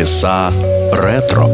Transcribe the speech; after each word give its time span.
Полчаса 0.00 0.50
ретро. 0.90 1.48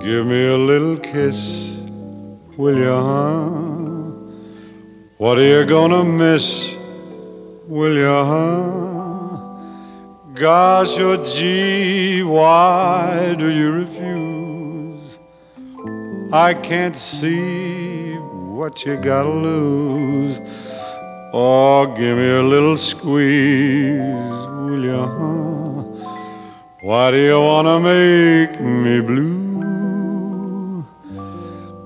Give 0.00 0.24
me 0.24 0.46
a 0.46 0.56
little 0.56 0.96
kiss, 0.96 1.72
will 2.56 2.78
you, 2.78 2.94
huh? 2.94 3.48
What 5.16 5.38
are 5.38 5.42
you 5.42 5.64
gonna 5.66 6.04
miss, 6.04 6.72
will 7.66 7.96
you, 7.96 8.18
huh? 8.30 9.38
Gosh, 10.34 11.00
oh 11.00 11.24
gee, 11.24 12.22
why 12.22 13.34
do 13.36 13.48
you 13.50 13.72
refuse? 13.72 15.18
I 16.32 16.54
can't 16.54 16.94
see 16.94 18.14
what 18.56 18.86
you 18.86 18.96
gotta 18.96 19.30
lose. 19.30 20.40
Oh, 21.35 21.87
give 21.87 22.15
me 22.15 22.29
a 22.29 22.43
little 22.43 22.77
squeeze, 22.77 23.97
will 23.97 25.07
huh? 25.07 25.81
Why 26.81 27.09
do 27.09 27.17
you 27.17 27.39
wanna 27.39 27.79
make 27.79 28.61
me 28.61 29.01
blue? 29.01 30.85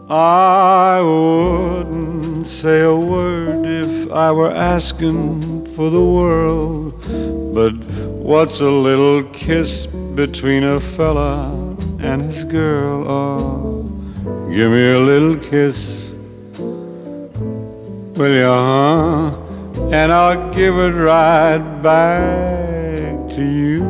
I 0.09 1.02
wouldn't 1.02 2.45
say 2.45 2.81
a 2.81 2.93
word 2.93 3.65
if 3.65 4.11
I 4.11 4.33
were 4.33 4.52
asking 4.52 5.66
for 5.67 5.89
the 5.89 6.03
world, 6.03 6.93
but 7.55 7.71
what's 8.19 8.59
a 8.59 8.69
little 8.69 9.23
kiss 9.31 9.85
between 9.85 10.66
a 10.66 10.77
fella 10.77 11.53
and 12.02 12.21
his 12.21 12.43
girl? 12.43 13.09
Oh, 13.09 13.83
give 14.52 14.71
me 14.71 14.91
a 14.91 14.99
little 14.99 15.38
kiss 15.38 16.06
will 18.17 18.34
you, 18.34 18.45
huh? 18.45 19.31
And 19.91 20.12
I'll 20.12 20.52
give 20.52 20.75
it 20.75 20.94
right 20.94 21.59
back 21.84 23.30
to 23.36 23.44
you. 23.44 23.83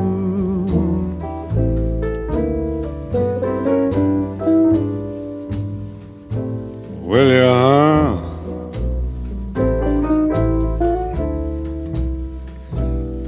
Will 7.03 7.31
you, 7.31 7.49
huh? 7.63 8.17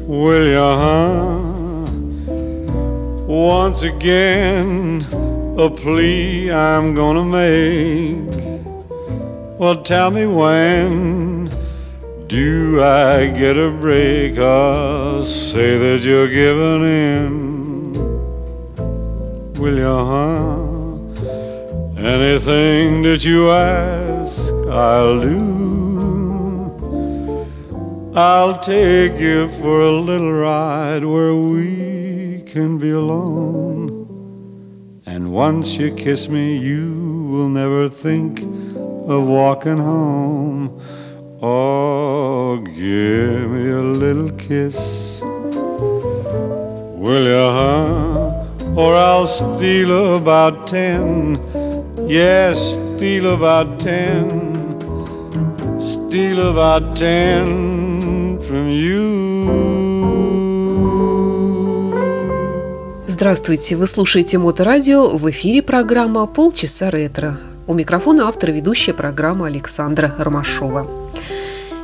Will 0.05 0.47
you, 0.47 0.69
huh? 0.83 1.39
Once 3.25 3.83
again, 3.83 5.05
a 5.57 5.69
plea 5.69 6.51
I'm 6.51 6.93
gonna 6.93 7.23
make 7.23 8.38
well, 9.59 9.75
tell 9.83 10.09
me 10.09 10.25
when 10.25 11.51
do 12.27 12.81
I 12.81 13.27
get 13.27 13.57
a 13.57 13.69
break 13.69 14.37
or 14.37 15.25
say 15.25 15.77
that 15.77 15.99
you're 16.01 16.29
giving 16.29 16.83
in? 16.85 17.93
Will 19.55 19.77
you, 19.77 19.83
huh? 19.83 20.55
Anything 22.01 23.01
that 23.01 23.25
you 23.25 23.51
ask, 23.51 24.49
I'll 24.69 25.19
do. 25.19 25.49
I'll 28.15 28.57
take 28.61 29.19
you 29.19 29.49
for 29.49 29.81
a 29.81 29.91
little 29.91 30.31
ride 30.31 31.03
where 31.03 31.35
we 31.35 32.43
can 32.47 32.77
be 32.77 32.91
alone. 32.91 33.89
And 35.05 35.33
once 35.33 35.75
you 35.75 35.93
kiss 35.93 36.29
me, 36.29 36.55
you 36.57 37.27
will 37.29 37.49
never 37.49 37.89
think 37.89 38.39
of 39.09 39.27
walking 39.27 39.77
home. 39.77 40.79
Oh, 41.41 42.57
give 42.57 43.49
me 43.49 43.71
a 43.71 43.81
little 43.81 44.29
kiss, 44.37 45.21
will 46.95 47.25
you, 47.25 47.49
huh? 47.51 48.45
Or 48.75 48.95
I'll 48.95 49.27
steal 49.27 50.15
about 50.15 50.67
ten. 50.67 51.39
Yes, 52.07 52.77
steal 52.95 53.33
about 53.33 53.79
ten. 53.79 54.77
Steal 55.79 56.39
about 56.51 56.95
ten 56.95 58.39
from 58.47 58.69
you. 58.69 59.09
Здравствуйте, 63.07 63.75
вы 63.75 63.85
слушаете 63.85 64.37
Моторадио, 64.37 65.17
в 65.17 65.29
эфире 65.29 65.61
программа 65.61 66.25
«Полчаса 66.25 66.89
ретро». 66.89 67.35
У 67.69 67.75
микрофона 67.75 68.27
автор 68.27 68.49
и 68.49 68.53
ведущая 68.53 68.93
программы 68.95 69.45
Александра 69.45 70.15
Ромашова. 70.17 70.87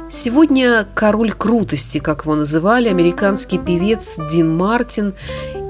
Сегодня 0.10 0.88
король 0.96 1.32
крутости, 1.32 2.00
как 2.00 2.24
его 2.24 2.34
называли, 2.34 2.90
американский 2.90 3.60
певец 3.60 4.20
Дин 4.32 4.58
Мартин 4.58 5.14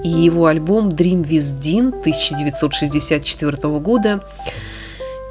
и 0.06 0.08
его 0.08 0.46
альбом 0.46 0.88
Dream 0.88 1.22
with 1.26 1.59
Dean 1.59 1.90
1964 1.90 3.58
года. 3.80 4.24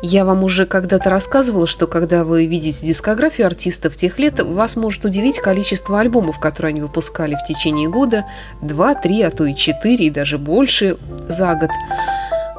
Я 0.02 0.26
вам 0.26 0.44
уже 0.44 0.66
когда-то 0.66 1.08
рассказывала, 1.08 1.66
что 1.66 1.86
когда 1.86 2.22
вы 2.22 2.44
видите 2.44 2.86
дискографию 2.86 3.46
артистов 3.46 3.96
тех 3.96 4.18
лет, 4.18 4.42
вас 4.42 4.76
может 4.76 5.06
удивить 5.06 5.38
количество 5.38 5.98
альбомов, 5.98 6.38
которые 6.38 6.72
они 6.72 6.82
выпускали 6.82 7.36
в 7.36 7.48
течение 7.48 7.88
года, 7.88 8.26
2, 8.60 8.94
3, 8.96 9.22
а 9.22 9.30
то 9.30 9.46
и 9.46 9.54
4 9.54 10.04
и 10.04 10.10
даже 10.10 10.36
больше 10.36 10.98
за 11.26 11.54
год. 11.54 11.70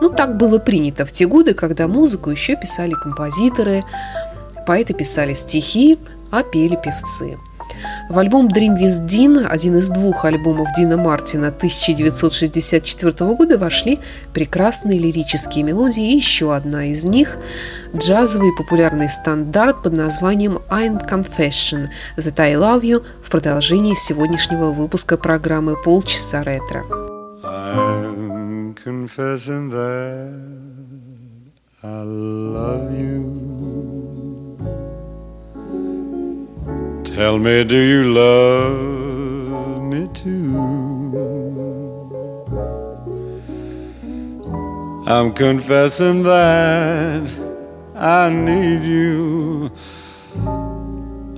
Ну, 0.05 0.11
так 0.11 0.37
было 0.37 0.59
принято 0.59 1.03
в 1.03 1.11
те 1.11 1.25
годы, 1.25 1.55
когда 1.55 1.87
музыку 1.87 2.29
еще 2.29 2.55
писали 2.55 2.93
композиторы, 2.93 3.83
поэты 4.67 4.93
писали 4.93 5.33
стихи, 5.33 5.97
а 6.29 6.43
пели 6.43 6.75
певцы. 6.75 7.39
В 8.11 8.19
альбом 8.19 8.47
Dream 8.47 8.77
with 8.79 9.07
Dean, 9.07 9.47
один 9.47 9.77
из 9.77 9.89
двух 9.89 10.23
альбомов 10.25 10.67
Дина 10.77 10.95
Мартина 10.95 11.47
1964 11.47 13.33
года, 13.33 13.57
вошли 13.57 13.97
прекрасные 14.31 14.99
лирические 14.99 15.63
мелодии, 15.63 16.11
и 16.11 16.17
еще 16.17 16.53
одна 16.53 16.85
из 16.85 17.03
них– 17.03 17.37
джазовый 17.95 18.51
популярный 18.55 19.09
стандарт 19.09 19.81
под 19.81 19.93
названием 19.93 20.59
I'm 20.69 21.03
Confession– 21.03 21.87
That 22.17 22.39
I 22.39 22.53
Love 22.53 22.81
You 22.81 23.03
в 23.23 23.31
продолжении 23.31 23.95
сегодняшнего 23.95 24.69
выпуска 24.69 25.17
программы 25.17 25.81
«Полчаса 25.81 26.43
ретро». 26.43 26.85
Confessing 28.85 29.69
that 29.69 30.29
I 31.81 32.03
love 32.03 32.91
you. 32.95 33.25
Tell 37.03 37.39
me, 37.39 37.63
do 37.63 37.75
you 37.75 38.13
love 38.13 39.81
me 39.81 40.07
too? 40.13 40.55
I'm 45.07 45.33
confessing 45.33 46.21
that 46.21 47.27
I 47.95 48.29
need 48.29 48.83
you, 48.83 49.71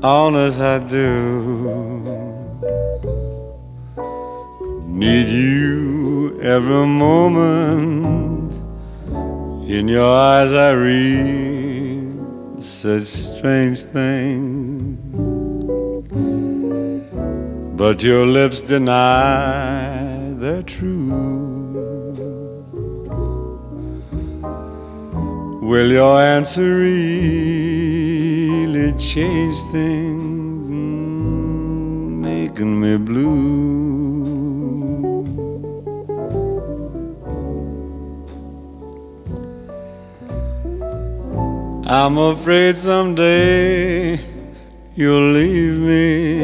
honest 0.04 0.60
I 0.60 0.80
do. 0.80 2.17
Need 4.98 5.30
you 5.30 6.42
every 6.42 6.88
moment. 6.88 8.52
In 9.70 9.88
your 9.88 10.12
eyes, 10.12 10.52
I 10.52 10.72
read 10.72 12.64
such 12.64 13.04
strange 13.04 13.84
things, 13.84 14.98
but 17.78 18.02
your 18.02 18.26
lips 18.26 18.62
deny 18.62 20.34
they're 20.40 20.64
true. 20.64 21.12
Will 25.62 25.92
your 25.92 26.20
answer 26.20 26.76
really 26.76 27.04
change 28.98 29.58
things, 29.72 30.72
making 32.26 32.82
me 32.82 32.98
blue? 32.98 34.37
I'm 41.90 42.18
afraid 42.18 42.78
someday 42.78 44.20
you'll 44.94 45.32
leave 45.32 45.80
me. 45.80 46.42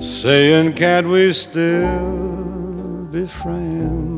Saying, 0.00 0.72
can't 0.72 1.06
we 1.06 1.32
still 1.32 3.04
be 3.12 3.24
friends? 3.28 4.08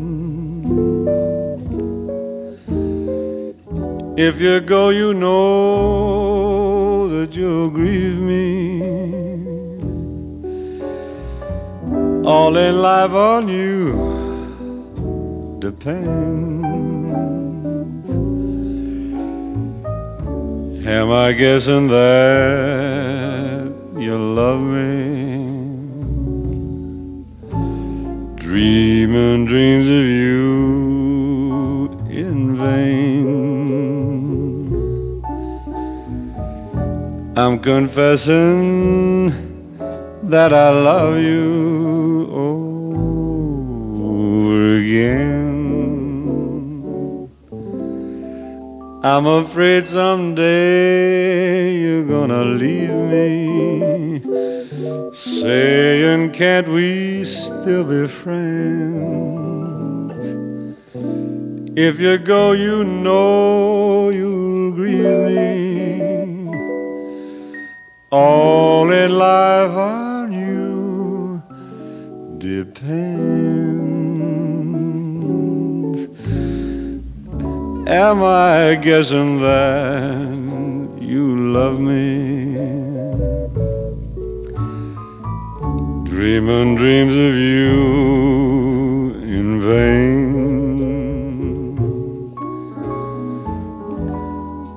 If 4.19 4.41
you 4.41 4.61
go, 4.61 4.89
you 4.89 5.13
know 5.13 7.07
that 7.09 7.37
you'll 7.37 7.69
grieve 7.69 8.19
me. 8.19 8.81
All 12.25 12.57
in 12.57 12.81
life 12.81 13.13
on 13.13 13.47
you 13.49 13.93
depends. 15.59 16.60
Am 20.87 21.11
I 21.11 21.33
guessing 21.33 21.89
that 21.89 23.71
you 23.99 24.17
love 24.17 24.63
me? 24.63 25.67
Dreaming 28.37 29.45
dreams 29.45 29.87
of 29.87 30.05
you 30.07 31.91
in 32.09 32.57
vain. 32.57 33.11
I'm 37.37 37.59
confessing 37.59 39.33
that 40.31 40.55
I 40.55 40.71
love 40.71 41.19
you 41.19 42.27
over 44.33 44.77
again. 44.79 45.40
I'm 49.03 49.27
afraid 49.27 49.87
someday 49.87 51.75
you're 51.79 52.05
gonna 52.05 52.45
leave 52.45 52.91
me, 52.91 54.21
saying, 55.15 56.33
Can't 56.33 56.69
we 56.69 57.25
still 57.25 57.85
be 57.85 58.07
friends? 58.07 58.61
If 61.79 61.99
you 61.99 62.19
go, 62.19 62.53
you 62.53 62.85
know 62.85 64.11
you'll 64.11 64.73
grieve 64.73 65.21
me. 65.29 66.51
All 68.13 68.93
in 68.93 69.17
life 69.17 69.71
on 69.71 70.31
you 70.31 71.43
depends. 72.37 73.30
Am 77.91 78.23
I 78.23 78.77
guessing 78.77 79.41
that 79.41 80.39
you 81.01 81.51
love 81.51 81.81
me? 81.81 82.55
Dreaming 86.05 86.77
dreams 86.77 87.17
of 87.17 87.35
you 87.35 89.11
in 89.25 89.61
vain. 89.61 90.07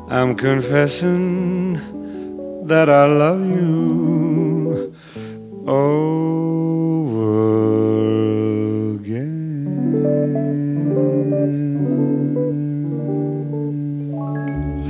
I'm 0.09 0.33
confessing 0.36 1.74
that 2.66 2.89
I 2.89 3.06
love 3.06 3.42
you 3.42 4.92
over 5.68 6.82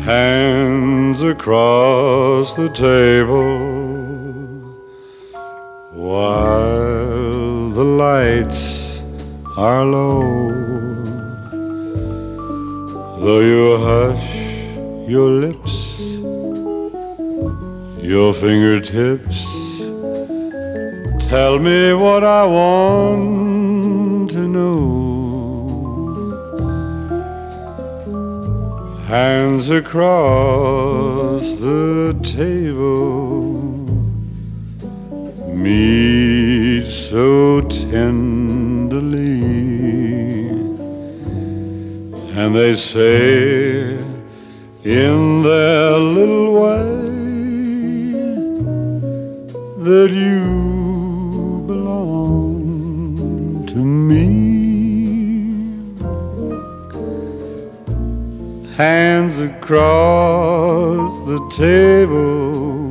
Hands 0.05 1.21
across 1.21 2.53
the 2.57 2.67
table 2.67 3.57
while 5.93 7.69
the 7.69 7.85
lights 7.85 9.01
are 9.55 9.85
low. 9.85 10.51
Though 13.21 13.39
you 13.39 13.77
hush 13.77 14.27
your 15.09 15.29
lips, 15.29 15.99
your 18.03 18.33
fingertips, 18.33 19.39
tell 21.29 21.59
me 21.59 21.93
what 21.93 22.25
I 22.25 22.45
want 22.45 23.52
Hands 29.13 29.69
across 29.69 31.53
the 31.57 32.19
table, 32.23 33.61
meet 35.53 36.87
so 36.87 37.61
tenderly, 37.61 39.43
and 42.39 42.55
they 42.55 42.73
say 42.73 43.99
in 44.83 45.43
their 45.43 45.91
little 45.91 46.53
way 46.63 46.93
that 49.77 50.09
you 50.09 50.62
Hands 59.23 59.39
across 59.39 61.13
the 61.25 61.39
table 61.49 62.83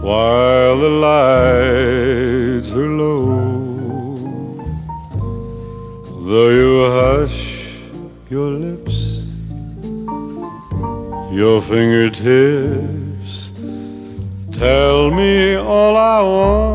while 0.00 0.78
the 0.78 0.88
lights 1.08 2.70
are 2.70 2.92
low. 3.02 3.34
Though 6.28 6.50
you 6.60 6.72
hush 6.98 7.40
your 8.30 8.50
lips, 8.50 8.98
your 11.32 11.60
fingertips, 11.60 13.32
tell 14.52 15.10
me 15.10 15.56
all 15.56 15.96
I 15.96 16.22
want 16.22 16.73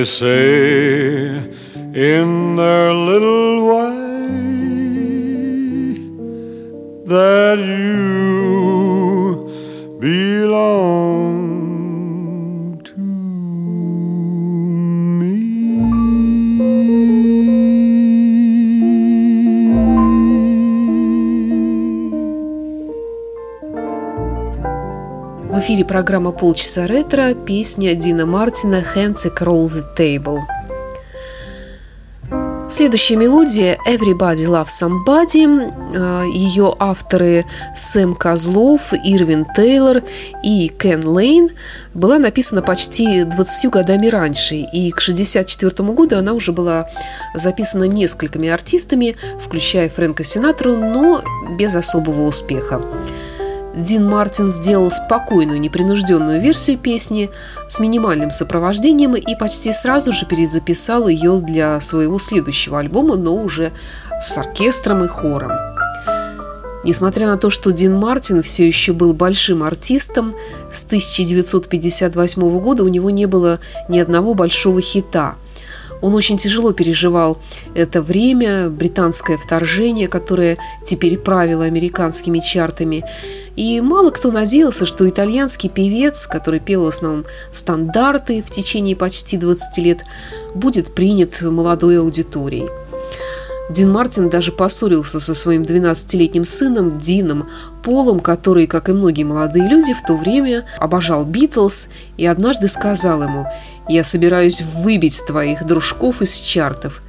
they 0.00 0.06
say 0.06 1.36
in 1.92 2.56
their 2.56 2.89
В 25.60 25.62
эфире 25.62 25.84
программа 25.84 26.32
«Полчаса 26.32 26.86
ретро», 26.86 27.34
песня 27.34 27.94
Дина 27.94 28.24
Мартина 28.24 28.82
«Hands 28.96 29.14
Across 29.26 29.68
the 29.68 29.84
Table». 29.94 30.38
Следующая 32.70 33.16
мелодия 33.16 33.76
«Everybody 33.86 34.46
Loves 34.46 34.68
Somebody». 34.68 35.70
Э, 35.94 36.24
Ее 36.32 36.74
авторы 36.78 37.44
Сэм 37.74 38.14
Козлов, 38.14 38.94
Ирвин 39.04 39.44
Тейлор 39.54 40.02
и 40.42 40.68
Кен 40.68 41.06
Лейн 41.06 41.50
была 41.92 42.18
написана 42.18 42.62
почти 42.62 43.24
20 43.24 43.70
годами 43.70 44.06
раньше, 44.06 44.54
и 44.54 44.90
к 44.92 44.98
1964 45.02 45.90
году 45.90 46.16
она 46.16 46.32
уже 46.32 46.52
была 46.52 46.88
записана 47.34 47.84
несколькими 47.84 48.48
артистами, 48.48 49.14
включая 49.38 49.90
Фрэнка 49.90 50.24
Синатру, 50.24 50.78
но 50.78 51.22
без 51.58 51.76
особого 51.76 52.22
успеха. 52.22 52.80
Дин 53.74 54.08
Мартин 54.08 54.50
сделал 54.50 54.90
спокойную, 54.90 55.60
непринужденную 55.60 56.40
версию 56.40 56.78
песни 56.78 57.30
с 57.68 57.78
минимальным 57.78 58.30
сопровождением 58.30 59.14
и 59.14 59.36
почти 59.36 59.72
сразу 59.72 60.12
же 60.12 60.26
перезаписал 60.26 61.06
ее 61.06 61.40
для 61.40 61.78
своего 61.80 62.18
следующего 62.18 62.80
альбома, 62.80 63.16
но 63.16 63.34
уже 63.34 63.72
с 64.20 64.36
оркестром 64.36 65.04
и 65.04 65.06
хором. 65.06 65.52
Несмотря 66.82 67.26
на 67.26 67.36
то, 67.36 67.50
что 67.50 67.72
Дин 67.72 67.94
Мартин 67.94 68.42
все 68.42 68.66
еще 68.66 68.92
был 68.92 69.12
большим 69.12 69.62
артистом, 69.62 70.34
с 70.72 70.84
1958 70.86 72.60
года 72.60 72.82
у 72.82 72.88
него 72.88 73.10
не 73.10 73.26
было 73.26 73.60
ни 73.88 73.98
одного 73.98 74.34
большого 74.34 74.80
хита– 74.80 75.36
он 76.02 76.14
очень 76.14 76.38
тяжело 76.38 76.72
переживал 76.72 77.38
это 77.74 78.02
время, 78.02 78.70
британское 78.70 79.36
вторжение, 79.36 80.08
которое 80.08 80.56
теперь 80.86 81.18
правило 81.18 81.64
американскими 81.64 82.38
чартами. 82.38 83.04
И 83.56 83.80
мало 83.80 84.10
кто 84.10 84.30
надеялся, 84.30 84.86
что 84.86 85.08
итальянский 85.08 85.68
певец, 85.68 86.26
который 86.26 86.60
пел 86.60 86.84
в 86.84 86.88
основном 86.88 87.24
стандарты 87.52 88.42
в 88.42 88.50
течение 88.50 88.96
почти 88.96 89.36
20 89.36 89.78
лет, 89.78 90.04
будет 90.54 90.94
принят 90.94 91.42
молодой 91.42 91.98
аудиторией. 91.98 92.68
Дин 93.70 93.92
Мартин 93.92 94.30
даже 94.30 94.50
поссорился 94.50 95.20
со 95.20 95.32
своим 95.32 95.62
12-летним 95.62 96.44
сыном 96.44 96.98
Дином 96.98 97.48
Полом, 97.84 98.18
который, 98.18 98.66
как 98.66 98.88
и 98.88 98.92
многие 98.92 99.22
молодые 99.22 99.68
люди, 99.68 99.94
в 99.94 100.02
то 100.04 100.16
время 100.16 100.64
обожал 100.78 101.24
Битлз 101.24 101.88
и 102.16 102.26
однажды 102.26 102.66
сказал 102.66 103.22
ему– 103.22 103.46
я 103.88 104.04
собираюсь 104.04 104.62
выбить 104.62 105.22
твоих 105.26 105.64
дружков 105.64 106.22
из 106.22 106.34
чартов. 106.36 107.02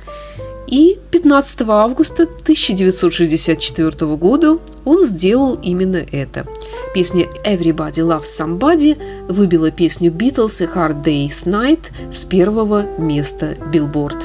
И 0.68 0.98
15 1.12 1.64
августа 1.68 2.24
1964 2.24 4.16
года 4.16 4.58
он 4.86 5.04
сделал 5.04 5.60
именно 5.62 6.06
это. 6.12 6.48
Песня 6.94 7.28
«Everybody 7.46 8.00
Loves 8.00 8.24
Somebody» 8.24 8.98
выбила 9.28 9.70
песню 9.70 10.12
Beatles 10.12 10.64
и 10.64 10.68
«Hard 10.68 11.04
Day's 11.04 11.46
Night» 11.46 11.92
с 12.10 12.24
первого 12.24 12.86
места 12.98 13.58
Billboard. 13.72 14.18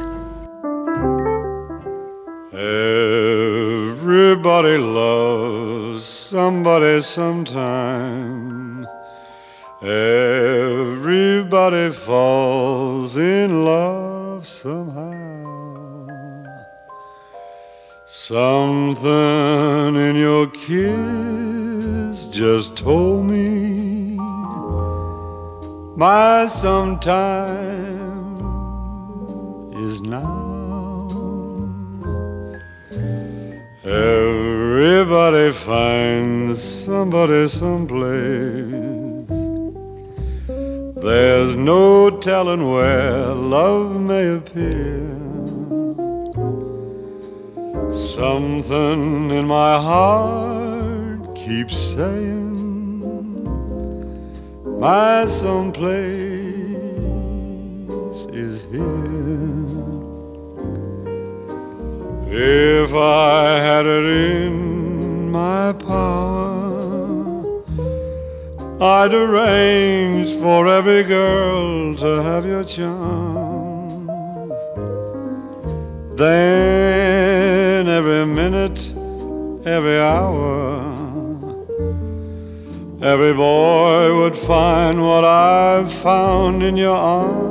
Everybody 4.17 4.79
loves 4.79 6.05
somebody 6.05 7.01
sometime. 7.03 8.66
Everybody 9.83 11.51
falls 11.91 13.19
in 13.19 13.67
love 13.67 14.47
somehow. 14.47 16.07
Something 18.07 19.97
in 19.97 20.17
your 20.17 20.47
kiss 20.47 22.27
just 22.29 22.75
told 22.75 23.27
me 23.27 24.17
my 25.95 26.47
sometime 26.47 27.37
is 29.75 30.01
now. 30.01 31.11
Everybody 33.85 35.53
finds 35.53 36.63
somebody 36.63 37.47
someplace. 37.49 38.96
There's 41.07 41.55
no 41.55 42.11
telling 42.11 42.69
where 42.69 43.27
love 43.27 44.01
may 44.01 44.27
appear. 44.39 45.07
Something 47.93 49.31
in 49.31 49.47
my 49.47 49.81
heart 49.81 51.37
keeps 51.37 51.77
saying 51.79 52.57
my 54.81 55.27
someplace 55.27 55.95
is 58.33 58.69
here. 58.73 59.63
If 62.29 62.93
I 62.93 63.61
had 63.61 63.87
it 63.87 64.07
in 64.07 65.31
my 65.31 65.73
I'd 68.79 69.15
arrange 69.15 70.37
for 70.37 70.69
every 70.69 71.03
girl 71.03 71.97
to 71.97 72.23
have 72.23 72.45
your 72.45 72.63
charm. 72.63 74.07
Then 76.15 77.89
every 77.89 78.27
minute, 78.27 78.93
every 79.65 79.99
hour, 79.99 80.83
every 83.01 83.33
boy 83.33 84.15
would 84.15 84.37
find 84.37 85.01
what 85.01 85.25
I've 85.25 85.91
found 85.91 86.63
in 86.63 86.77
your 86.77 86.97
arms. 86.97 87.47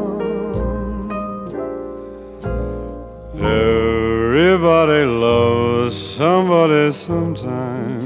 Everybody 3.34 5.06
loves 5.06 5.98
somebody 5.98 6.92
sometime. 6.92 8.05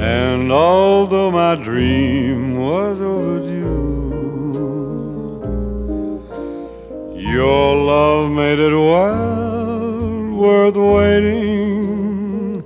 And 0.00 0.50
although 0.50 1.30
my 1.30 1.54
dream 1.54 2.58
was 2.58 3.00
overdue, 3.00 3.70
Your 7.20 7.76
love 7.76 8.30
made 8.32 8.58
it 8.58 8.74
well 8.74 10.34
worth 10.34 10.76
waiting 10.76 12.62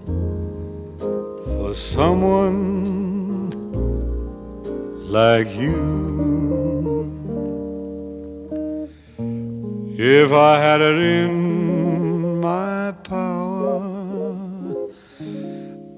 for 1.45 1.75
someone 1.75 3.51
like 5.11 5.55
you. 5.55 7.11
If 9.99 10.33
I 10.33 10.59
had 10.59 10.81
it 10.81 10.99
in 10.99 12.41
my 12.41 12.93
power, 13.03 13.34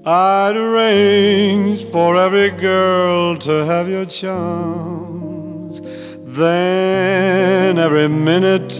I'd 0.07 0.55
arrange 0.55 1.83
for 1.83 2.15
every 2.15 2.49
girl 2.49 3.35
to 3.37 3.65
have 3.65 3.89
your 3.89 4.05
charm 4.05 5.17
then 6.37 7.79
every 7.79 8.07
minute, 8.07 8.79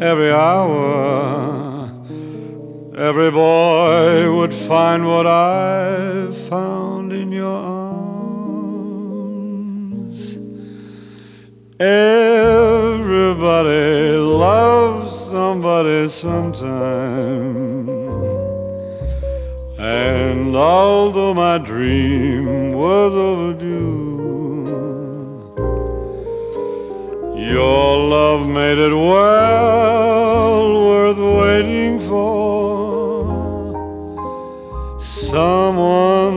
every 0.00 0.32
hour, 0.32 1.88
every 2.96 3.30
boy 3.30 4.34
would 4.34 4.52
find 4.52 5.06
what 5.06 5.24
I 5.26 6.32
found 6.48 7.12
in 7.12 7.30
your 7.30 7.54
arms. 7.54 7.98
Everybody 11.78 13.06
loves 14.16 15.16
somebody 15.30 16.08
sometime. 16.08 17.88
And 19.78 20.37
although 20.58 21.34
my 21.34 21.58
dream 21.58 22.72
was 22.72 23.14
overdue, 23.14 23.78
Your 27.36 27.96
love 28.08 28.48
made 28.48 28.78
it 28.78 28.94
well 28.94 30.74
worth 30.88 31.18
waiting 31.18 32.00
for. 32.00 32.28
Someone 34.98 36.36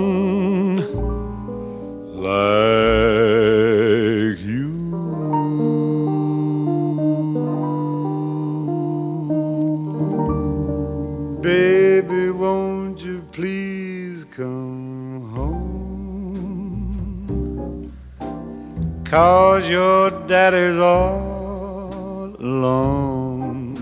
Cause 19.12 19.68
your 19.68 20.10
daddy's 20.26 20.80
all 20.80 22.34
alone. 22.40 23.76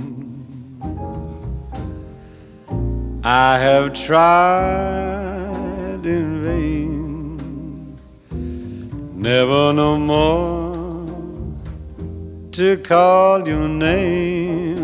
I 3.23 3.59
have 3.59 3.93
tried 3.93 5.23
in 6.03 6.41
vain, 6.43 7.37
never 9.13 9.71
no 9.71 9.99
more 9.99 11.05
to 12.53 12.77
call 12.77 13.47
your 13.47 13.67
name. 13.67 14.77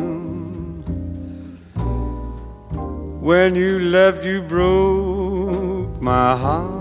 When 3.19 3.55
you 3.55 3.79
left, 3.79 4.23
you 4.23 4.43
broke 4.43 5.99
my 5.99 6.37
heart 6.37 6.74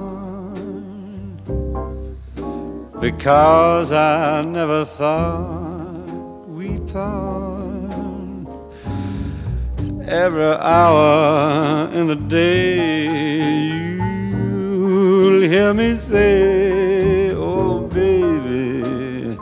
because 3.05 3.93
I 3.93 4.41
never 4.41 4.83
thought 4.87 6.49
we'd 6.49 6.89
part. 6.91 8.47
Every 10.07 10.55
hour 10.75 11.91
in 11.93 12.07
the 12.07 12.17
day, 12.17 13.05
you'll 14.31 15.43
hear 15.43 15.75
me 15.75 15.97
say, 15.97 17.35
Oh, 17.35 17.87
baby, 17.89 19.37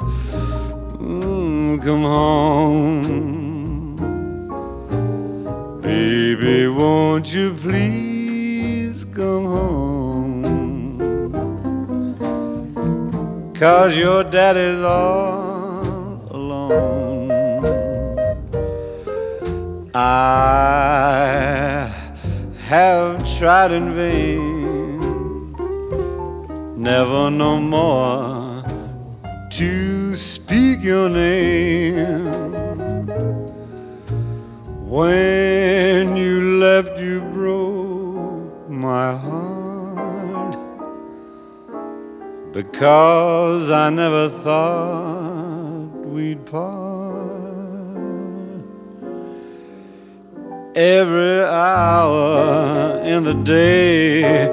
mm, 0.99 1.81
come 1.85 2.03
home. 2.03 3.97
Baby, 5.83 6.67
won't 6.67 7.33
you 7.33 7.55
please 7.55 8.12
Cause 13.63 13.97
your 13.97 14.25
daddy's 14.25 14.83
all 14.83 16.21
alone. 16.33 17.31
I 19.95 21.89
have 22.67 23.39
tried 23.39 23.71
in 23.71 23.95
vain, 23.95 25.53
never 26.77 27.31
no 27.31 27.61
more 27.61 28.65
to 29.51 30.17
speak 30.17 30.83
your 30.83 31.09
name. 31.09 32.33
When 34.89 36.17
you 36.17 36.59
left, 36.59 36.99
you 36.99 37.21
broke 37.33 38.69
my 38.69 39.17
heart 39.17 39.52
because 42.53 43.71
I 43.71 43.91
never 43.91 44.29
thought 44.29 45.91
we'd 46.07 46.45
part. 46.47 46.93
every 50.75 51.43
hour 51.45 53.01
in 53.05 53.25
the 53.25 53.35
day. 53.35 54.49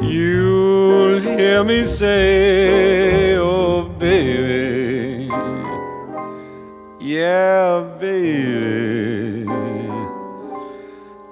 You'll 0.00 1.20
hear 1.20 1.64
me 1.64 1.84
say, 1.86 3.36
Oh, 3.36 3.88
baby, 3.98 5.30
yeah, 7.00 7.82
baby, 7.98 9.46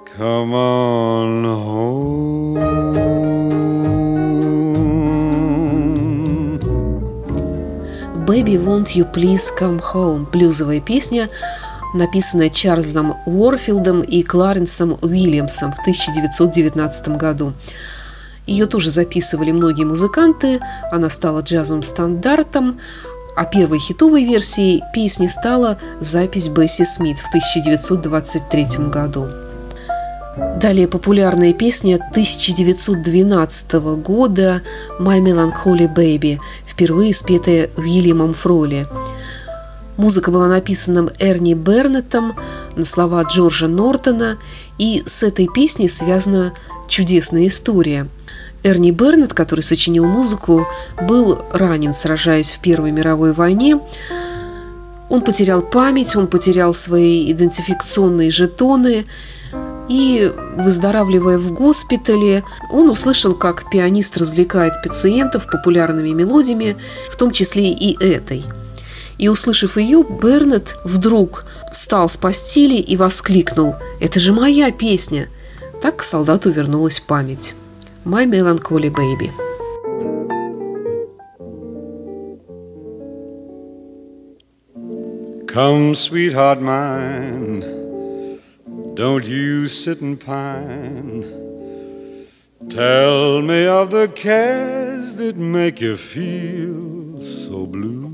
come 0.05 0.53
on 0.53 1.43
home. 1.43 3.04
«Baby, 8.25 8.57
won't 8.57 8.95
you 8.95 9.11
please 9.11 9.51
come 9.59 9.81
home»– 9.93 10.25
блюзовая 10.31 10.81
песня– 10.81 11.29
написанная 11.95 12.49
Чарльзом 12.49 13.17
Уорфилдом 13.25 14.01
и 14.01 14.21
Кларенсом 14.21 14.97
Уильямсом 15.01 15.71
в 15.71 15.79
1919 15.79 17.09
году. 17.09 17.53
Ее 18.45 18.67
тоже 18.67 18.91
записывали 18.91 19.51
многие 19.51 19.85
музыканты, 19.85 20.59
она 20.91 21.09
стала 21.09 21.41
джазовым 21.41 21.83
стандартом, 21.83 22.79
а 23.35 23.45
первой 23.45 23.79
хитовой 23.79 24.23
версией 24.23 24.83
песни 24.93 25.27
стала 25.27 25.77
запись 25.99 26.47
Бесси 26.47 26.85
Смит 26.85 27.17
в 27.17 27.27
1923 27.29 28.89
году. 28.89 29.27
Далее 30.61 30.87
популярная 30.87 31.53
песня 31.53 31.95
1912 31.95 33.73
года 34.03 34.61
«My 34.99 35.19
Melancholy 35.19 35.93
Baby», 35.93 36.39
впервые 36.65 37.13
спетая 37.13 37.69
Уильямом 37.77 38.33
Фроли– 38.33 38.87
Музыка 39.97 40.29
была 40.29 40.47
написана 40.47 41.09
Эрни 41.19 41.53
Бернеттом 41.53 42.35
на 42.75 42.83
слова 42.83 43.23
Джорджа 43.23 43.67
Нортона, 43.67 44.37
и 44.77 45.03
с 45.05 45.23
этой 45.23 45.47
песней 45.47 45.87
связана 45.87 46.53
чудесная 46.87 47.47
история. 47.47 48.07
Эрни 48.63 48.91
Бернетт, 48.91 49.33
который 49.33 49.61
сочинил 49.61 50.05
музыку, 50.05 50.67
был 51.01 51.39
ранен, 51.53 51.93
сражаясь 51.93 52.51
в 52.51 52.59
Первой 52.59 52.91
мировой 52.91 53.31
войне. 53.31 53.79
Он 55.09 55.21
потерял 55.21 55.61
память, 55.61 56.15
он 56.15 56.27
потерял 56.27 56.73
свои 56.73 57.31
идентификационные 57.31 58.31
жетоны, 58.31 59.05
и, 59.89 60.31
выздоравливая 60.57 61.37
в 61.37 61.53
госпитале, 61.53 62.43
он 62.71 62.89
услышал, 62.89 63.33
как 63.33 63.69
пианист 63.69 64.17
развлекает 64.17 64.73
пациентов 64.83 65.47
популярными 65.49 66.09
мелодиями, 66.09 66.75
в 67.09 67.15
том 67.15 67.31
числе 67.31 67.71
и 67.71 67.97
этой– 68.03 68.43
и, 69.17 69.27
услышав 69.29 69.77
ее, 69.77 70.03
Бернет 70.03 70.77
вдруг 70.83 71.45
встал 71.71 72.09
с 72.09 72.17
постели 72.17 72.75
и 72.75 72.97
воскликнул 72.97 73.75
«Это 73.99 74.19
же 74.19 74.33
моя 74.33 74.71
песня!» 74.71 75.29
Так 75.81 75.97
к 75.97 76.03
солдату 76.03 76.51
вернулась 76.51 76.99
память. 76.99 77.55
«My 78.05 78.25
Melancholy 78.25 78.91
Baby». 78.91 79.31
Come, 85.47 85.95
sweetheart 85.95 86.59
mine, 86.59 87.63
don't 88.95 89.27
you 89.27 89.67
sit 89.67 89.99
and 89.99 90.19
pine. 90.19 91.21
Tell 92.69 93.41
me 93.41 93.67
of 93.67 93.91
the 93.91 94.07
cares 94.07 95.17
that 95.17 95.35
make 95.35 95.81
you 95.81 95.97
feel 95.97 97.21
so 97.21 97.65
blue. 97.65 98.07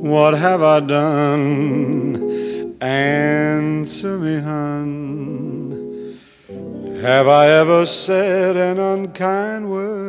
What 0.00 0.32
have 0.32 0.62
I 0.62 0.80
done? 0.80 2.78
Answer 2.80 4.18
me, 4.18 4.36
hun. 4.38 6.18
Have 7.02 7.28
I 7.28 7.48
ever 7.48 7.84
said 7.84 8.56
an 8.56 8.78
unkind 8.78 9.70
word 9.70 9.99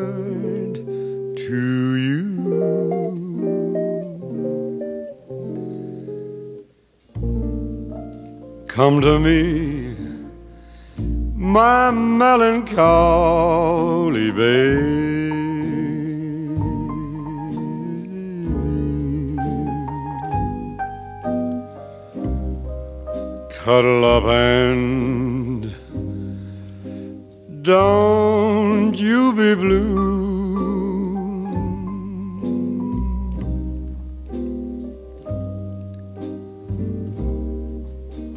Come 8.73 9.01
to 9.01 9.19
me, 9.19 9.93
my 11.35 11.91
melancholy 11.91 12.71
babe. 14.31 15.01
cuddle 23.63 24.05
up 24.05 24.23
and 24.23 25.71
don't 27.61 28.95
you 28.95 29.33
be 29.33 29.53
blue. 29.53 30.20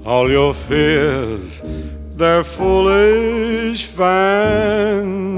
All 0.05 0.31
your 0.31 0.53
fears, 0.53 1.63
they're 2.15 2.45
foolish 2.45 3.87
fancy 3.87 5.29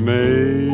made. 0.00 0.66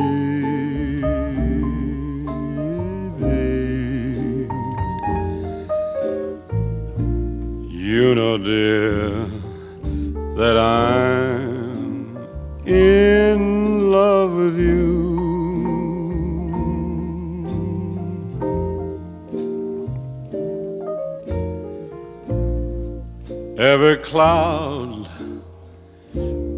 You 7.70 8.14
know, 8.16 8.38
dear, 8.38 8.81
cloud 24.02 25.08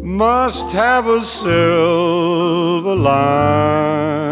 must 0.03 0.71
have 0.71 1.07
a 1.07 1.21
silver 1.21 2.95
line. 2.95 4.25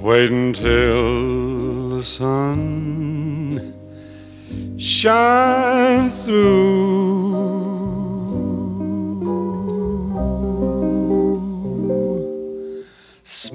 Wait 0.00 0.30
until 0.30 1.90
the 1.96 2.02
sun 2.02 3.74
shines 4.78 6.24
through. 6.24 6.97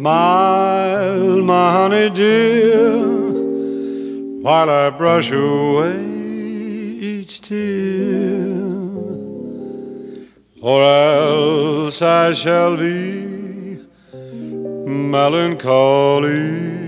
Smile, 0.03 1.41
my 1.43 1.71
honey 1.71 2.09
dear, 2.09 3.07
while 4.41 4.69
I 4.69 4.89
brush 4.89 5.31
away 5.31 6.03
each 7.09 7.39
tear, 7.39 8.51
or 10.61 10.83
else 10.83 12.01
I 12.01 12.33
shall 12.33 12.75
be 12.75 13.79
melancholy 14.85 16.82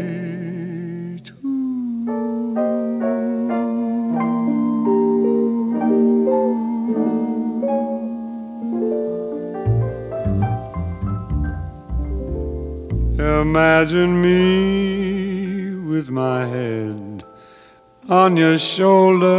Imagine 13.55 14.13
me 14.21 15.75
with 15.89 16.09
my 16.09 16.45
head 16.45 17.23
on 18.09 18.35
your 18.35 18.57
shoulder 18.57 19.31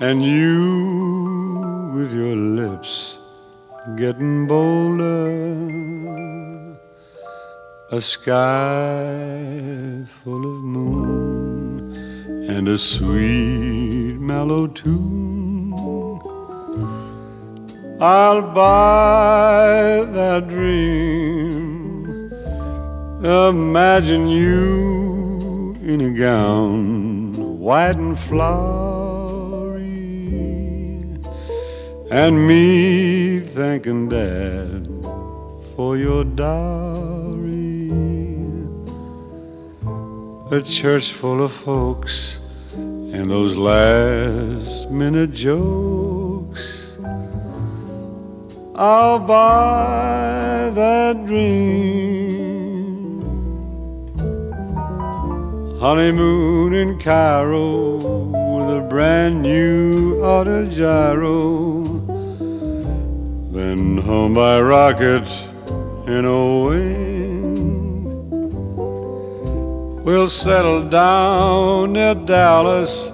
and 0.00 0.24
you 0.24 1.92
with 1.94 2.14
your 2.14 2.34
lips 2.34 3.18
getting 3.96 4.46
bolder 4.46 5.28
a 7.90 8.00
sky 8.00 9.36
full 10.22 10.44
of 10.52 10.64
moon 10.64 11.92
and 12.48 12.68
a 12.68 12.78
sweet 12.78 14.16
mellow 14.18 14.66
tune. 14.66 15.74
I'll 18.00 18.40
buy 18.40 20.06
that 20.10 20.48
dream. 20.48 21.61
Imagine 23.22 24.26
you 24.26 25.76
in 25.80 26.00
a 26.00 26.10
gown 26.10 27.60
white 27.60 27.94
and 27.94 28.18
flowery, 28.18 29.78
and 32.10 32.48
me 32.48 33.38
thanking 33.38 34.08
Dad 34.08 34.88
for 35.76 35.96
your 35.96 36.24
dowry. 36.24 37.92
A 40.50 40.60
church 40.60 41.12
full 41.12 41.44
of 41.44 41.52
folks 41.52 42.40
and 42.74 43.30
those 43.30 43.54
last 43.54 44.90
minute 44.90 45.30
jokes. 45.30 46.98
I'll 48.74 49.20
buy 49.20 50.72
that 50.74 51.24
dream. 51.24 52.21
Honeymoon 55.82 56.74
in 56.74 56.96
Cairo 57.00 57.96
with 57.96 58.76
a 58.76 58.86
brand 58.88 59.42
new 59.42 60.22
auto 60.22 60.70
gyro. 60.70 61.82
Then 63.50 63.98
home 63.98 64.32
by 64.32 64.60
rocket 64.60 65.26
in 66.06 66.24
a 66.24 66.64
wing. 66.66 68.04
We'll 70.04 70.28
settle 70.28 70.88
down 70.88 71.94
near 71.94 72.14
Dallas 72.14 73.10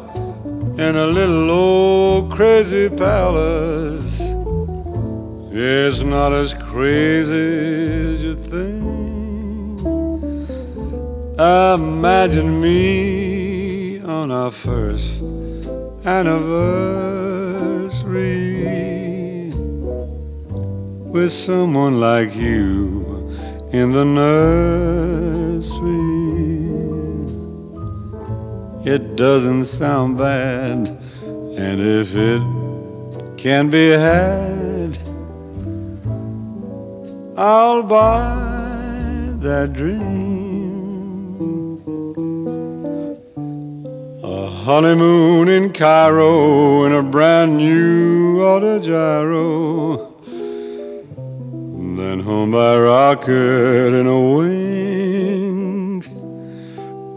in 0.76 0.94
a 0.94 1.06
little 1.06 1.50
old 1.50 2.30
crazy 2.30 2.90
palace. 2.90 4.20
It's 5.50 6.02
not 6.02 6.34
as 6.34 6.52
crazy 6.52 8.12
as 8.12 8.22
you 8.22 8.34
think. 8.34 8.77
Imagine 11.38 12.60
me 12.60 14.00
on 14.00 14.32
our 14.32 14.50
first 14.50 15.22
anniversary 16.04 16.72
with 21.14 21.32
someone 21.32 22.00
like 22.00 22.34
you 22.34 23.30
in 23.70 23.92
the 23.92 24.04
nursery. 24.04 25.28
It 28.84 29.14
doesn't 29.14 29.66
sound 29.66 30.18
bad, 30.18 30.88
and 31.56 31.80
if 31.80 32.16
it 32.16 32.42
can 33.38 33.70
be 33.70 33.90
had, 33.90 34.98
I'll 37.36 37.84
buy 37.84 39.36
that 39.38 39.72
dream. 39.72 40.27
Honeymoon 44.68 45.48
in 45.48 45.72
Cairo 45.72 46.84
in 46.84 46.92
a 46.92 47.02
brand 47.02 47.56
new 47.56 48.38
auto 48.42 48.78
gyro. 48.78 50.12
Then 51.96 52.20
home 52.20 52.50
by 52.50 52.78
rocket 52.78 53.94
in 53.94 54.06
a 54.06 54.20
wing. 54.36 56.04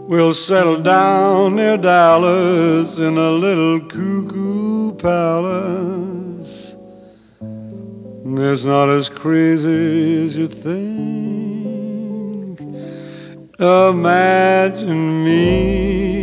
We'll 0.08 0.32
settle 0.32 0.82
down 0.82 1.56
near 1.56 1.76
Dallas 1.76 2.98
in 2.98 3.18
a 3.18 3.30
little 3.32 3.80
cuckoo 3.80 4.92
palace. 4.94 6.74
It's 8.24 8.64
not 8.64 8.88
as 8.88 9.10
crazy 9.10 10.24
as 10.24 10.34
you 10.38 10.46
think. 10.48 10.72
Imagine 13.60 15.22
me 15.22 16.21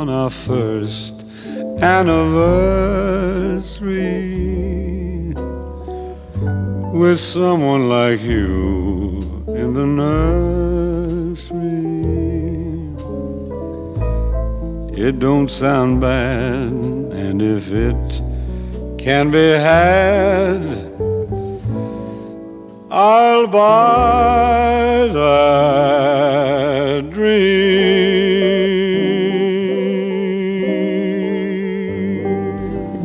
on 0.00 0.08
our 0.08 0.30
first 0.30 1.26
anniversary 1.82 2.54
with 6.98 7.20
someone 7.20 7.90
like 7.90 8.22
you 8.22 9.44
in 9.48 9.74
the 9.74 9.84
nursery. 9.84 11.50
It 15.06 15.18
don't 15.18 15.50
sound 15.50 16.00
bad, 16.00 16.72
and 16.72 17.42
if 17.42 17.70
it 17.70 18.22
can 18.98 19.30
be 19.30 19.50
had, 19.70 20.64
I'll 22.90 23.46
buy 23.48 25.08
that 25.12 26.69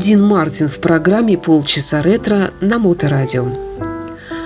Дин 0.06 0.22
Мартин 0.22 0.68
в 0.68 0.78
программе 0.78 1.36
«Полчаса 1.36 2.04
ретро» 2.04 2.52
на 2.62 2.78
Моторадио. 2.78 3.48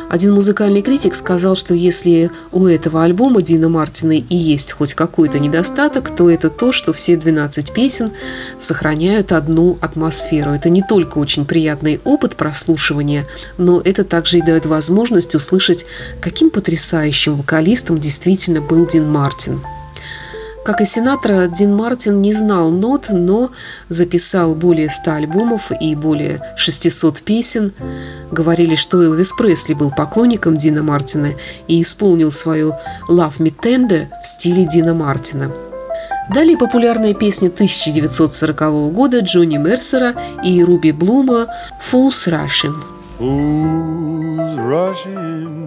Один 0.10 0.34
музыкальный 0.34 0.82
критик 0.82 1.14
сказал, 1.14 1.58
что 1.58 1.74
если 1.74 2.32
у 2.54 2.66
этого 2.66 3.04
альбома 3.04 3.42
Дина 3.42 3.68
Мартина 3.68 4.14
и 4.14 4.38
есть 4.38 4.72
хоть 4.72 4.94
какой-то 4.94 5.38
недостаток, 5.38 6.16
то 6.16 6.30
это 6.30 6.50
то, 6.50 6.72
что 6.72 6.94
все 6.94 7.18
12 7.18 7.74
песен 7.74 8.10
сохраняют 8.58 9.34
одну 9.34 9.78
атмосферу. 9.82 10.52
Это 10.52 10.70
не 10.70 10.82
только 10.82 11.18
очень 11.18 11.44
приятный 11.44 12.00
опыт 12.06 12.38
прослушивания, 12.38 13.28
но 13.58 13.82
это 13.84 14.06
также 14.06 14.38
и 14.38 14.42
дает 14.42 14.66
возможность 14.66 15.36
услышать, 15.36 15.86
каким 16.22 16.52
потрясающим 16.52 17.36
вокалистом 17.36 18.00
действительно 18.00 18.62
был 18.62 18.88
Дин 18.88 19.12
Мартин. 19.12 19.60
Как 20.70 20.82
и 20.82 20.86
Синатра, 20.86 21.48
Дин 21.48 21.76
Мартин 21.76 22.22
не 22.22 22.32
знал 22.32 22.70
нот, 22.70 23.08
но 23.10 23.50
записал 23.90 24.54
более 24.54 24.92
100 24.92 25.12
альбомов 25.14 25.72
и 25.82 25.96
более 25.96 26.44
600 26.58 27.24
песен. 27.24 27.74
Говорили, 28.32 28.76
что 28.76 29.02
Элвис 29.02 29.34
Пресли 29.34 29.74
был 29.74 29.90
поклонником 29.90 30.58
Дина 30.58 30.84
Мартина 30.84 31.32
и 31.68 31.82
исполнил 31.82 32.32
свою 32.32 32.76
«Love 33.10 33.40
Me 33.40 33.52
Tender» 33.52 34.10
в 34.22 34.28
стиле 34.28 34.68
Дина 34.68 34.94
Мартина. 34.94 35.52
Далее 36.36 36.56
популярная 36.56 37.16
песня 37.16 37.48
1940 37.48 38.94
года 38.94 39.22
Джонни 39.22 39.58
Мерсера 39.58 40.14
и 40.44 40.64
Руби 40.64 40.92
Блума 40.92 41.48
«Fools 41.92 42.28
Rushing». 42.28 42.76
Fools 43.18 44.60
rushing 44.60 45.59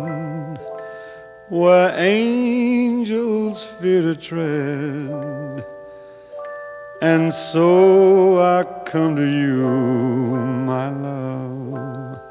where 1.53 1.95
angels 1.99 3.63
fear 3.79 4.01
to 4.01 4.17
tread. 4.17 5.63
And 7.03 7.31
so 7.31 8.41
I 8.41 8.65
come 8.87 9.17
to 9.17 9.23
you, 9.23 9.67
my 10.65 10.89
love, 10.89 12.23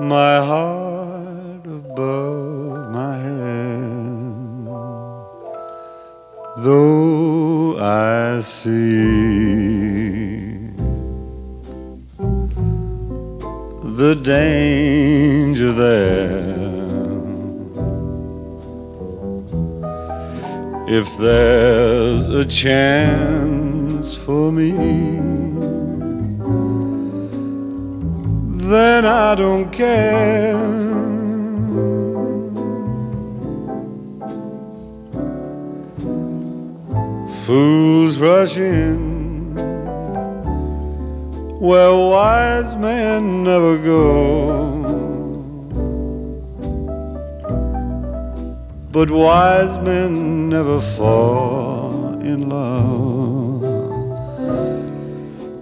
my 0.00 0.38
heart 0.50 1.64
above 1.64 2.90
my 2.90 3.18
head. 3.18 4.66
Though 6.64 7.78
I 7.78 8.40
see 8.40 8.98
the 14.00 14.16
danger 14.24 15.72
there. 15.72 16.57
If 20.90 21.18
there's 21.18 22.24
a 22.28 22.46
chance 22.46 24.16
for 24.16 24.50
me, 24.50 24.70
then 28.70 29.04
I 29.04 29.34
don't 29.34 29.70
care. 29.70 30.56
Fools 37.44 38.18
rush 38.18 38.56
in 38.56 39.54
where 41.60 41.92
wise 41.92 42.74
men 42.76 43.44
never 43.44 43.76
go. 43.76 44.77
But 48.98 49.10
wise 49.12 49.78
men 49.78 50.48
never 50.48 50.80
fall 50.80 52.20
in 52.20 52.48
love. 52.48 53.62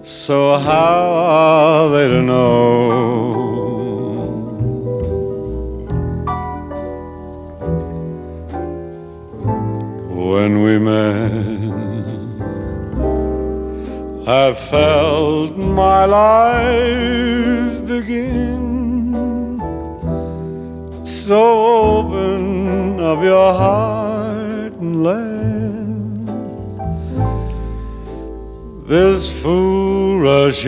So 0.03 0.57
how 0.57 1.03
are 1.13 1.91
they 1.91 2.09
to 2.09 2.23
know? 2.23 2.47
When 10.31 10.63
we 10.63 10.79
met, 10.79 11.31
I 14.27 14.55
felt 14.55 15.59
my 15.59 16.07
life 16.07 17.87
begin. 17.87 19.61
So 21.05 21.41
open 21.99 22.46
of 23.07 23.23
your 23.23 23.53
heart 23.55 24.73
and 24.83 25.05
let 25.05 26.27
this 28.89 29.31
fool 29.41 30.21
rush 30.21 30.65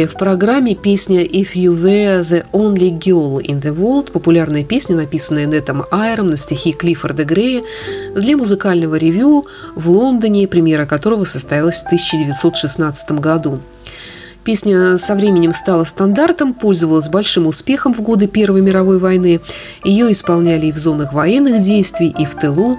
Далее 0.00 0.14
в 0.14 0.18
программе 0.18 0.74
песня 0.74 1.26
«If 1.26 1.48
You 1.56 1.74
Were 1.74 2.24
the 2.24 2.46
Only 2.52 2.90
Girl 2.98 3.38
in 3.38 3.60
the 3.60 3.76
World»– 3.76 4.10
популярная 4.12 4.64
песня, 4.64 4.96
написанная 4.96 5.44
Нетом 5.44 5.84
Айром 5.90 6.28
на 6.28 6.38
стихи 6.38 6.72
Клиффорда 6.72 7.24
Грея 7.24 7.62
для 8.14 8.34
музыкального 8.34 8.94
ревью 8.94 9.44
в 9.74 9.90
Лондоне, 9.90 10.48
премьера 10.48 10.86
которого 10.86 11.24
состоялась 11.24 11.80
в 11.80 11.84
1916 11.84 13.12
году. 13.20 13.60
Песня 14.42 14.96
со 14.96 15.14
временем 15.14 15.52
стала 15.52 15.84
стандартом, 15.84 16.54
пользовалась 16.54 17.10
большим 17.10 17.46
успехом 17.46 17.92
в 17.92 18.00
годы 18.00 18.26
Первой 18.26 18.62
мировой 18.62 18.98
войны. 18.98 19.42
Ее 19.84 20.10
исполняли 20.12 20.68
и 20.68 20.72
в 20.72 20.78
зонах 20.78 21.12
военных 21.12 21.60
действий, 21.60 22.14
и 22.18 22.24
в 22.24 22.36
тылу. 22.36 22.78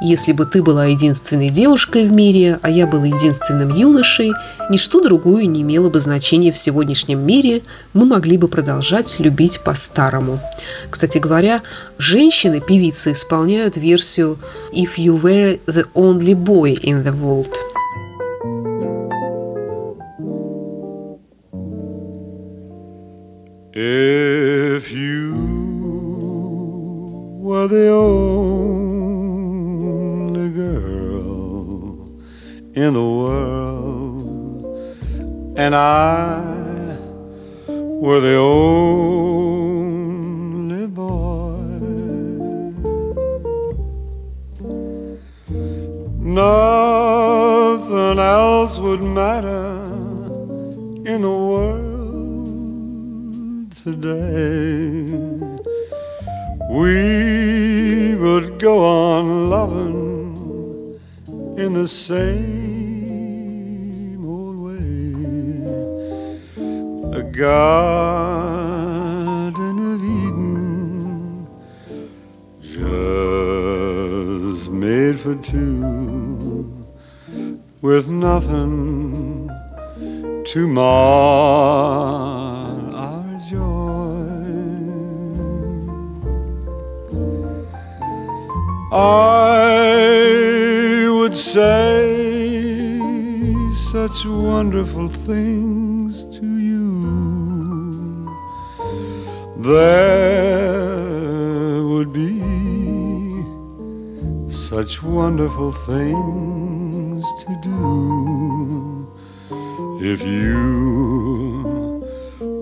Если 0.00 0.32
бы 0.32 0.44
ты 0.44 0.62
была 0.62 0.86
единственной 0.86 1.48
девушкой 1.48 2.06
в 2.06 2.12
мире, 2.12 2.58
а 2.60 2.68
я 2.68 2.86
был 2.86 3.02
единственным 3.04 3.74
юношей, 3.74 4.32
ничто 4.68 5.00
другое 5.02 5.46
не 5.46 5.62
имело 5.62 5.88
бы 5.88 6.00
значения 6.00 6.52
в 6.52 6.58
сегодняшнем 6.58 7.20
мире, 7.26 7.62
мы 7.94 8.04
могли 8.04 8.36
бы 8.36 8.48
продолжать 8.48 9.18
любить 9.20 9.60
по-старому. 9.60 10.38
Кстати 10.90 11.16
говоря, 11.16 11.62
женщины-певицы 11.96 13.12
исполняют 13.12 13.78
версию 13.78 14.38
«If 14.72 14.98
you 14.98 15.18
were 15.18 15.58
the 15.66 15.86
only 15.94 16.34
boy 16.34 16.74
in 16.74 17.02
the 17.02 17.14
world». 17.18 17.54
If 23.78 24.90
you 24.90 25.34
were 27.42 27.68
the 27.68 27.90
only 27.90 28.95
in 32.76 32.92
the 32.92 33.02
world, 33.02 34.64
and 35.56 35.74
I 35.74 36.42
were 38.02 38.20
the 38.20 38.36
only 38.36 39.66
boy, 40.86 41.56
nothing 46.20 48.18
else 48.18 48.78
would 48.78 49.02
matter 49.02 49.78
in 51.10 51.22
the 51.22 51.36
world 51.52 51.86
today. 53.72 55.08
We 56.70 58.14
would 58.16 58.58
go 58.60 58.84
on 58.84 59.48
loving 59.48 61.00
in 61.56 61.72
the 61.72 61.88
same 61.88 62.55
garden 67.36 67.92
of 69.92 70.00
Eden 70.02 71.46
just 72.62 74.70
made 74.70 75.20
for 75.20 75.34
two 75.36 76.86
with 77.82 78.08
nothing 78.08 79.50
to 80.46 80.66
mar 80.66 82.70
our 82.94 83.38
joy. 83.50 84.32
I 88.92 91.06
would 91.10 91.36
say 91.36 92.98
such 93.92 94.24
wonderful 94.24 95.08
things 95.08 95.85
There 99.66 101.02
would 101.82 102.12
be 102.12 102.38
such 104.48 105.02
wonderful 105.02 105.72
things 105.72 107.24
to 107.42 107.50
do 107.64 109.08
if 110.00 110.22
you 110.22 112.06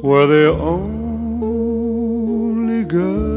were 0.02 0.26
the 0.26 0.48
only 0.72 2.04
girl 2.84 3.33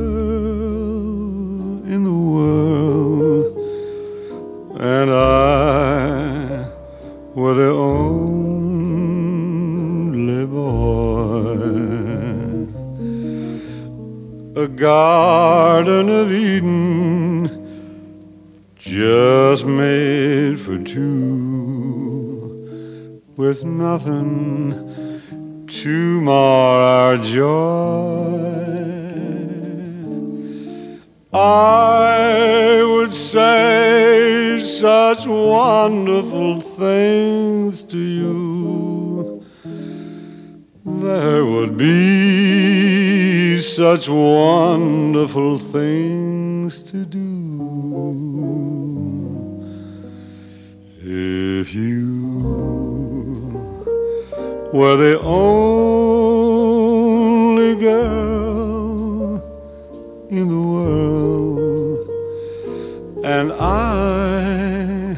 such 43.87 44.09
wonderful 44.09 45.57
things 45.57 46.83
to 46.83 47.05
do. 47.05 47.23
If 50.99 51.73
you 51.73 52.09
were 54.73 54.97
the 54.97 55.17
only 55.21 55.71
girl 57.79 59.41
in 60.29 60.49
the 60.49 60.63
world, 60.73 62.09
and 63.23 63.53
I 63.53 65.15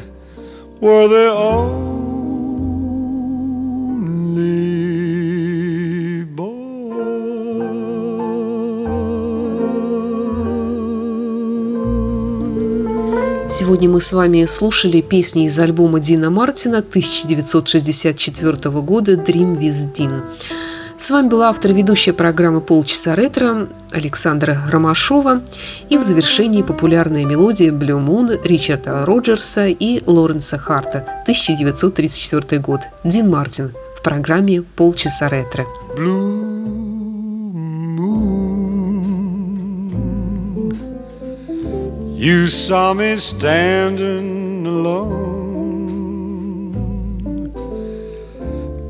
were 0.80 1.08
the 1.08 1.32
only 1.32 1.79
Сегодня 13.60 13.90
мы 13.90 14.00
с 14.00 14.14
вами 14.14 14.46
слушали 14.46 15.02
песни 15.02 15.44
из 15.44 15.58
альбома 15.58 16.00
Дина 16.00 16.30
Мартина 16.30 16.78
1964 16.78 18.70
года 18.80 19.16
«Dream 19.16 19.58
with 19.58 19.92
Dean». 19.92 20.22
С 20.96 21.10
вами 21.10 21.28
была 21.28 21.50
автор 21.50 21.74
ведущая 21.74 22.14
программы 22.14 22.62
«Полчаса 22.62 23.14
ретро» 23.14 23.68
Александра 23.90 24.58
Ромашова 24.70 25.42
и 25.90 25.98
в 25.98 26.02
завершении 26.02 26.62
популярная 26.62 27.26
мелодия 27.26 27.70
«Blue 27.70 28.02
Moon» 28.02 28.40
Ричарда 28.42 29.04
Роджерса 29.04 29.66
и 29.66 30.02
Лоренса 30.06 30.56
Харта 30.56 31.04
1934 31.24 32.62
год 32.62 32.80
Дин 33.04 33.28
Мартин 33.28 33.72
в 33.94 34.02
программе 34.02 34.62
«Полчаса 34.62 35.28
ретро». 35.28 35.66
Blue 35.94 36.89
you 42.20 42.46
saw 42.48 42.92
me 42.92 43.16
standing 43.16 44.66
alone 44.66 45.12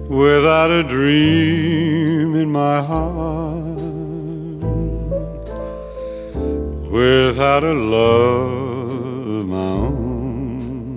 without 0.09 0.71
a 0.71 0.83
dream 0.83 2.35
in 2.35 2.51
my 2.51 2.83
heart. 2.83 3.71
without 6.91 7.63
a 7.63 7.73
love 7.73 9.27
of 9.39 9.47
my 9.47 9.57
own. 9.57 10.97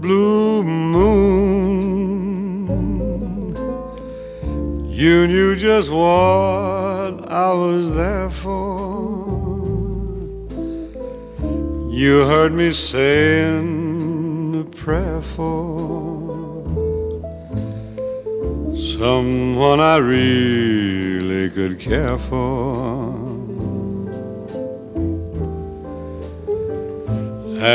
Blue 0.00 0.62
moon, 0.62 1.88
you 4.88 5.26
knew 5.26 5.56
just 5.56 5.90
what 5.90 6.77
I 7.46 7.52
was 7.52 7.94
there 7.94 8.30
for. 8.30 8.98
You 11.88 12.24
heard 12.26 12.52
me 12.52 12.72
saying 12.72 14.60
a 14.62 14.64
prayer 14.64 15.22
for 15.22 16.64
someone 18.74 19.78
I 19.78 19.98
really 19.98 21.48
could 21.50 21.78
care 21.78 22.18
for. 22.18 23.14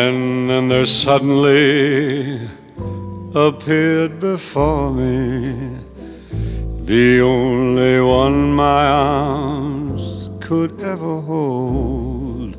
And 0.02 0.50
then 0.50 0.68
there 0.68 0.86
suddenly 0.86 2.38
appeared 3.34 4.20
before 4.20 4.92
me 4.92 5.73
the 6.86 7.22
only 7.22 8.02
one 8.02 8.54
my 8.54 8.86
arms 8.86 10.30
could 10.42 10.82
ever 10.82 11.22
hold. 11.22 12.58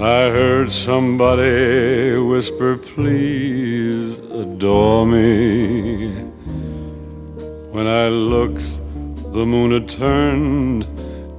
I 0.00 0.30
heard 0.30 0.72
somebody 0.72 2.16
whisper, 2.18 2.78
Please 2.78 4.20
adore 4.20 5.06
me. 5.06 6.10
When 7.70 7.86
I 7.86 8.08
looked, 8.08 8.80
the 9.34 9.44
moon 9.44 9.72
had 9.72 9.86
turned 9.86 10.86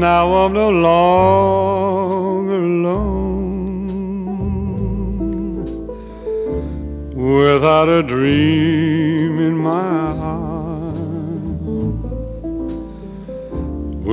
Now 0.00 0.32
I'm 0.32 0.54
no 0.54 0.70
longer 0.70 2.01
Without 7.42 7.88
a 7.88 8.02
dream 8.04 9.40
in 9.40 9.56
my 9.56 10.14
heart. 10.20 10.94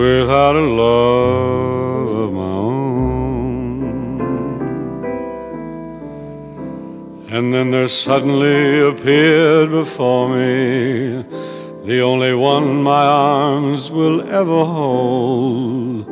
Without 0.02 0.56
a 0.56 0.68
love 0.84 2.10
of 2.24 2.34
my 2.34 2.54
own. 2.72 3.82
And 7.30 7.54
then 7.54 7.70
there 7.70 7.88
suddenly 7.88 8.80
appeared 8.90 9.70
before 9.70 10.28
me 10.30 11.24
the 11.86 12.02
only 12.02 12.34
one 12.34 12.82
my 12.82 13.06
arms 13.06 13.92
will 13.92 14.22
ever 14.28 14.66
hold. 14.66 16.10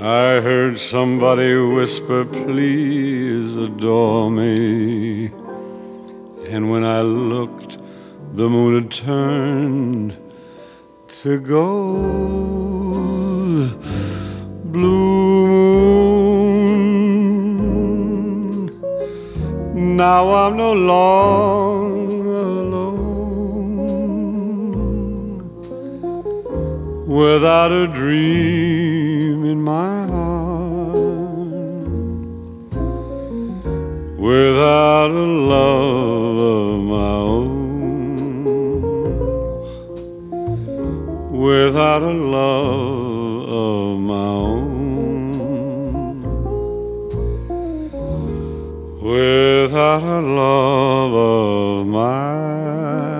I 0.00 0.40
heard 0.48 0.78
somebody 0.78 1.54
whisper, 1.54 2.26
Please 2.26 3.56
adore 3.56 4.30
me. 4.30 5.30
And 6.54 6.70
when 6.70 6.84
I 6.84 7.00
looked, 7.00 7.78
the 8.34 8.46
moon 8.46 8.74
had 8.74 8.90
turned 8.90 10.14
to 11.22 11.38
gold. 11.38 12.82
Blue 14.64 15.46
moon. 15.46 15.96
Now 19.96 20.28
I'm 20.42 20.56
no 20.58 20.74
longer 20.74 22.42
alone. 22.64 22.92
Without 27.06 27.72
a 27.72 27.86
dream 27.86 29.46
in 29.46 29.62
my 29.62 30.06
heart. 30.06 30.31
Without 34.22 35.10
a 35.10 35.26
love 35.50 36.38
of 36.38 36.80
my 36.84 37.12
own. 37.34 37.58
Without 41.32 42.02
a 42.02 42.12
love 42.12 43.48
of 43.48 43.98
my 43.98 44.14
own. 44.14 45.42
Without 49.02 50.04
a 50.04 50.20
love 50.20 51.14
of 51.14 51.86
my 51.88 53.11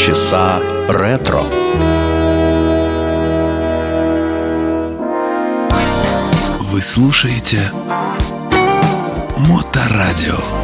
Полчаса 0.00 0.62
ретро. 0.88 1.42
Вы 6.70 6.80
слушаете 6.80 7.70
Моторадио. 9.36 10.59